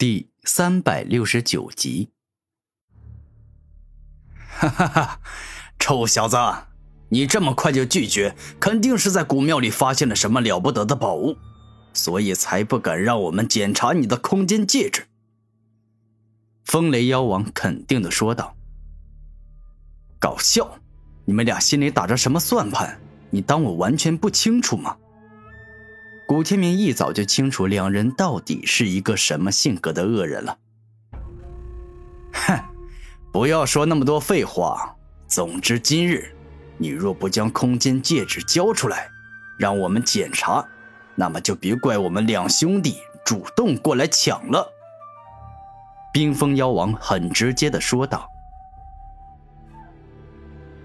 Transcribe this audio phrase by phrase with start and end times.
[0.00, 2.08] 第三百六十九集。
[4.48, 5.20] 哈哈哈！
[5.78, 6.38] 臭小子，
[7.10, 11.36] 你这么快就拒绝，肯定是在古庙里发现了什么了不得的宝物，
[11.92, 15.06] 所以才不敢让我们检查你的空间戒指。
[16.64, 18.56] 风雷妖王肯定的说道
[20.18, 20.78] ：“搞笑！
[21.26, 22.98] 你们俩心里打着什么算盘？
[23.28, 24.96] 你当我完全不清楚吗？”
[26.30, 30.56] 古天明一早就清楚两人到底是一个什么性格的恶人了。
[32.32, 32.56] 哼，
[33.32, 34.94] 不要说那么多废话。
[35.26, 36.32] 总之，今日
[36.78, 39.08] 你若不将空间戒指交出来，
[39.58, 40.64] 让我们检查，
[41.16, 44.64] 那么就别怪我们两兄弟主动过来抢了。
[46.12, 48.30] 冰封妖王很直接的说道：“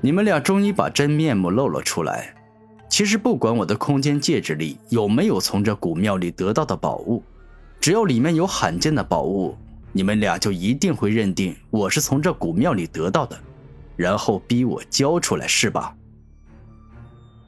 [0.01, 2.33] 你们俩终于把真面目露了出来。”
[2.95, 7.21] 其实不管我的空间戒指里有没有从这古庙里得到的宝物，
[7.77, 9.53] 只要里面有罕见的宝物，
[9.91, 13.37] 你们俩就一定会认定我是从这古庙里得到的，
[13.97, 15.93] 然后逼我交出来，是吧？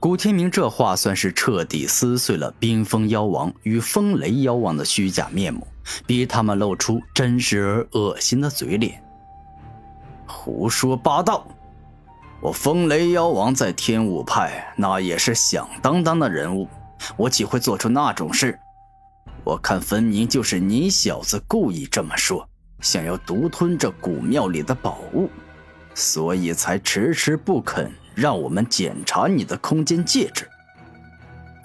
[0.01, 5.65] 古天明这话算是彻底撕碎了冰封妖王与风雷妖王的虚假面目，
[6.05, 9.01] 逼他们露出真实而恶心的嘴脸。
[10.25, 11.47] 胡说八道！
[12.39, 16.67] 我风雷妖王在天武派那也是响当当的人物，
[17.17, 18.57] 我岂会做出那种事？
[19.43, 22.47] 我看分明就是你小子故意这么说，
[22.81, 25.29] 想要独吞这古庙里的宝物，
[25.95, 30.47] 所以才迟迟不肯让我们检查你的空间戒指。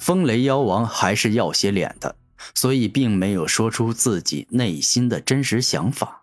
[0.01, 2.17] 风雷妖王还是要些脸的，
[2.55, 6.22] 所以并没有说出自己内心的真实想法。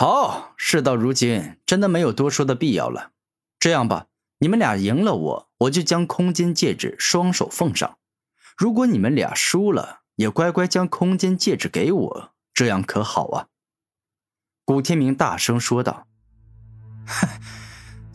[0.00, 3.10] 好，事到如今，真的没有多说的必要了。
[3.58, 4.06] 这样吧，
[4.38, 7.96] 你们俩赢了我，我就将空间戒指双手奉上；
[8.56, 13.46] 如果你们俩输了，也乖乖将空间戒指给我，这样可好啊？
[14.64, 16.06] 古天明大声说道
[17.04, 17.26] ：“哼，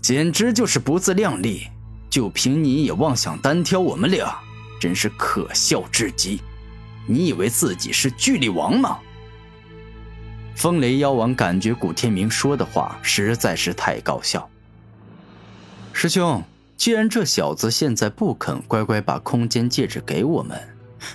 [0.01, 1.67] 简直就是不自量力！
[2.09, 4.39] 就凭你也妄想单挑我们俩，
[4.79, 6.41] 真是可笑至极！
[7.09, 9.01] 你以为自己是巨力王吗？”
[10.55, 14.49] 风雷妖王感觉古天明说的话实在是太搞笑。
[15.91, 16.43] 师兄，
[16.77, 20.57] 既然这小子现在不肯乖乖把空间戒指给我们，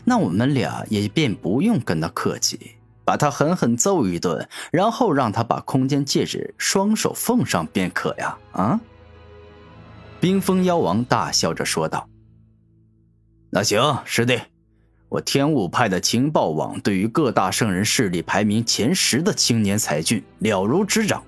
[0.04, 8.36] 那我们俩也便不用跟他客气，把他狠狠揍一顿，然后让他把空间戒指双手奉上便可呀！
[8.52, 8.80] 啊！
[10.20, 12.08] 冰封妖王大笑着说道
[13.50, 14.38] ：“那行，师弟。”
[15.08, 21.22] 我天武派的情报网对于各大圣人势力排名前十的青年才俊了如指掌，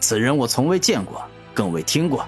[0.00, 2.26] 此人我从未见过，更未听过，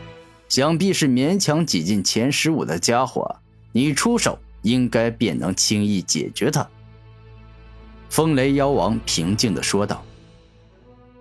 [0.48, 3.36] 想必是勉强挤进前十五的家伙。
[3.72, 6.66] 你出手，应该便能轻易解决他。”
[8.08, 10.02] 风雷妖王平静地说道。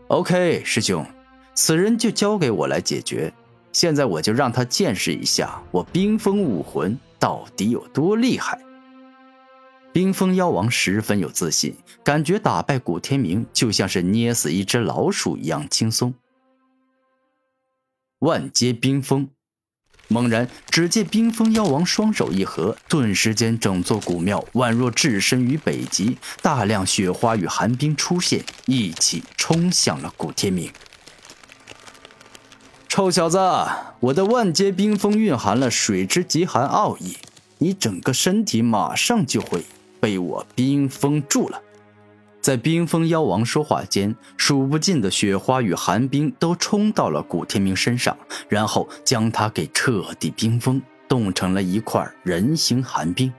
[0.07, 1.05] “OK，师兄，
[1.53, 3.34] 此人就交给我来解决。
[3.73, 8.57] 现在我就让他见识一下我冰封武魂到底有多厉害。”
[9.97, 16.13] 冰封妖王十分有自信，感觉打败古天明就像是捏死一只老鼠一样轻松。
[18.19, 19.28] 万阶冰封，
[20.08, 30.72] 猛然，只见冰封妖王双手一合，顿时间整座古庙宛若置身于北极，大量雪花与寒冰出现，一起冲向了古天明。
[32.88, 33.40] 臭小子，
[34.02, 37.18] 我的万阶冰封蕴含了水之极寒奥义，
[37.58, 39.66] 你整个身体马上就会。
[40.00, 41.62] 被我冰封住了，
[42.41, 53.34] 在冰封妖王说话间，数不尽的雪花与寒冰都冲到了古天明身上，然后将他给彻底冰封，冻成了一块人形寒冰。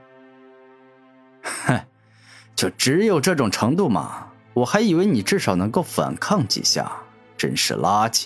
[1.41, 1.79] 哼，
[2.55, 4.27] 就只有这种程度吗？
[4.53, 6.91] 我还以为你至少能够反抗几下，
[7.37, 8.25] 真是垃圾！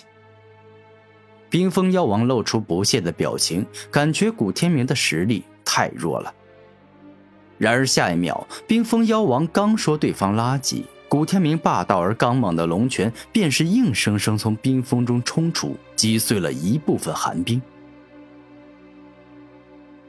[1.48, 6.34] 冰封妖王露出不屑的表情，感觉古天明的实力太弱了。
[7.58, 17.62] 然而下一秒，冰封妖王刚说对方垃圾，古天明霸道而刚猛的龙拳便是硬生生从冰封中冲出，击碎了一部分寒冰。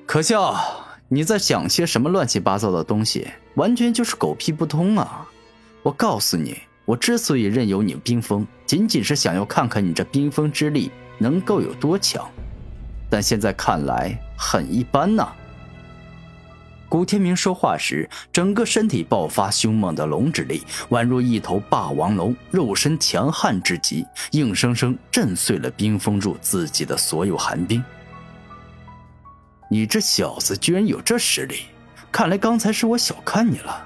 [0.06, 0.56] 可笑，
[1.08, 3.28] 你在想些什么乱七八糟的东西？
[3.56, 5.28] 完全就是狗屁不通啊！
[5.82, 12.28] 我告诉你，我之所以任由你冰封，仅仅是想要看看你这冰封之力能够有多强，
[13.10, 15.32] 但现在看来很一般呐。
[16.88, 27.84] 古天明说话时，整个身体爆发凶猛的龙之力，宛若一头霸王龙，肉身强悍至极，硬生生震碎了冰封住自己的所有寒冰。
[29.68, 31.64] 你这小子居然有这实力，
[32.12, 33.86] 看来刚才是我小看你了。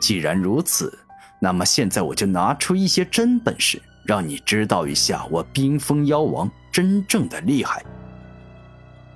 [0.00, 0.98] 既然如此，
[1.38, 7.84] 那么现在我就拿出一些真本事，让你知道一下我冰封妖王真正的厉害。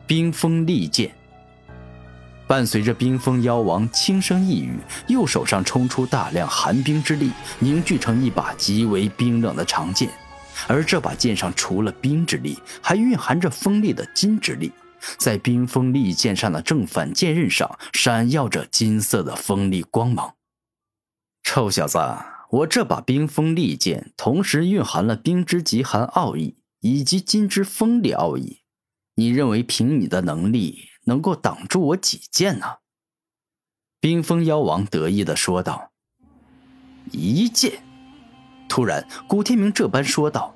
[0.07, 1.13] 冰封利剑。
[2.46, 4.78] 伴随着冰封妖王轻声一语，
[5.08, 10.08] 右手上冲出大量寒冰之力，凝聚成一把极为冰冷的长剑。
[10.69, 14.72] 而这把剑上除了冰之力，还蕴含着锋利的金之力。
[15.19, 20.34] 在冰封利剑上的正反剑刃上，闪耀着金色的锋利光芒。
[21.43, 21.98] 臭小子，
[22.50, 28.60] 我这把冰封利剑同时蕴含了冰之极寒奥义以及金之锋利奥义。
[29.16, 30.88] 你认为凭你的能力？
[31.06, 32.67] 能够挡住我几剑呢？
[34.00, 35.91] 冰封妖王得意的说道。
[37.11, 37.82] 一剑。
[38.69, 40.55] 突然，古天明这般说道：“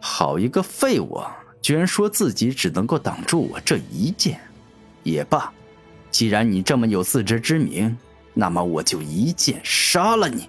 [0.00, 1.22] 好一个废物，
[1.60, 4.40] 居然说自己只能够挡住我这一剑。
[5.02, 5.52] 也罢，
[6.10, 7.96] 既然你这么有自知之明，
[8.32, 10.48] 那么我就一剑杀了你。”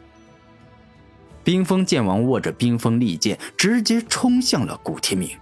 [1.43, 5.37] 冰封剑王握着冰封利剑，直接冲向了古天明。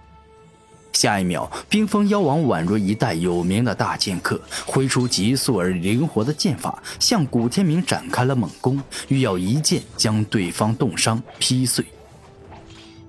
[0.96, 11.84] 下一秒，冰封妖王宛若一代有名的大剑客，挥出急速而灵活的剑法，向古天明展开了猛攻，欲要一剑将对方冻伤劈碎。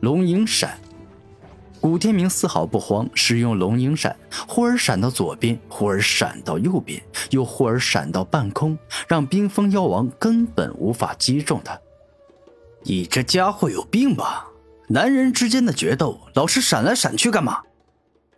[0.01, 0.78] 龙影闪，
[1.80, 4.13] 古天明丝毫不慌，使用龙影闪，
[4.45, 11.80] 忽而闪到左边，忽而闪到右边，又忽而闪到半空，让冰封妖王根本无法击中他。
[12.84, 14.48] 你这家伙有病吧？
[14.89, 17.62] 男人之间的决斗，老是闪来闪去干嘛？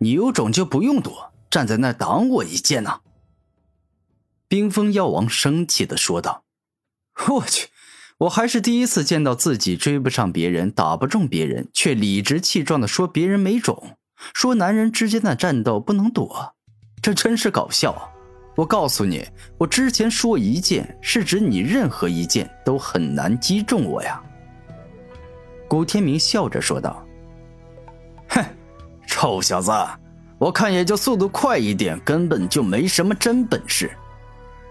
[0.02, 3.00] 你有种就不用躲，站在那挡我一剑呢！
[4.48, 6.44] 冰封妖王生气的说道
[7.28, 7.68] ：“我去，
[8.20, 13.98] 我还是第一次见到自己追不上别人，打不中别人，却理直气壮的说别人没种，
[14.32, 16.54] 说男人之间的战斗不能躲，
[17.02, 18.10] 这真是搞笑！
[18.56, 24.18] 我告诉你，我之前说一剑是指你任何一剑都很难击中我呀。”
[25.68, 27.04] 古天明笑着说道：“。”
[29.20, 29.70] 臭小子，
[30.38, 33.90] 我看也就速度快一点，根本就没什么真本事。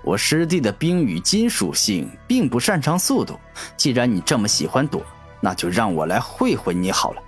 [0.03, 3.39] 我师弟的冰与金属性并不擅长速度，
[3.77, 5.03] 既然你这么喜欢躲，
[5.39, 7.21] 那就让我来会会你好了。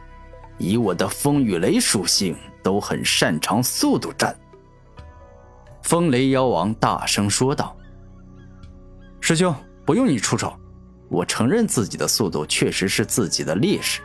[0.57, 4.35] 以我的风与雷属性，都很擅长速度战。
[5.83, 7.77] 风雷妖王大声说道
[9.21, 9.53] ：“师兄，
[9.85, 10.59] 不用你出手，
[11.07, 14.01] 我承认自己的速度确实是自己的劣势，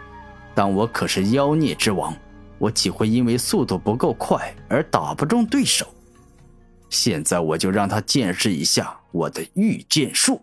[0.55, 2.15] 但我可是妖孽之王。”
[2.59, 5.87] 我岂会因为速度不够快而打不中对手？
[6.89, 10.43] 现在我就让他见识一下我的御剑术。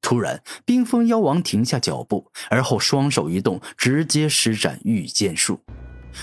[0.00, 5.60] 突然，冰封妖王停下脚步，而后双手一动，直接施展御剑术。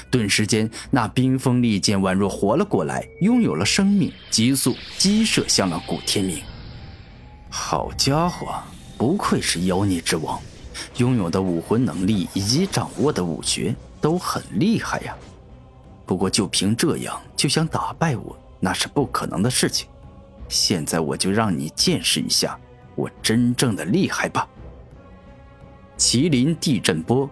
[0.10, 6.42] 顿时间，那冰封利剑宛若活了过来，拥有了生命，急速击射向了古天明。
[7.50, 8.62] 好家伙，
[8.98, 10.42] 不愧是妖孽之王，
[10.98, 13.76] 拥有的武魂能力以及掌握的武学。
[14.00, 15.16] 都很厉害呀，
[16.06, 19.88] 不过就凭这样就想打败我，那是不可能的事情。
[20.50, 22.58] 现在我就让你见识一下
[22.96, 24.48] 我真正的厉害吧！
[25.98, 27.30] 麒麟地震波。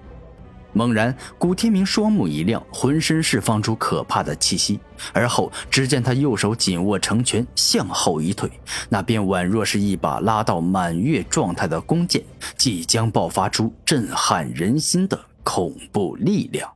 [0.74, 4.78] 猛然，古天明双目一亮，浑身释放出可怕的气息，
[5.14, 8.52] 而后只见他右手紧握成拳，向后一退，
[8.90, 12.22] 那便宛若是一把拉到满月状态的弓箭，
[12.58, 15.18] 即将爆发出震撼人心的。
[15.46, 16.70] 恐怖力量。